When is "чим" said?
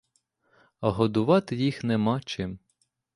2.25-2.59